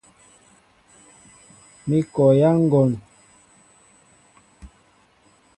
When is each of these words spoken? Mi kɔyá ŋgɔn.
Mi 1.87 1.99
kɔyá 2.13 2.49
ŋgɔn. 2.63 2.91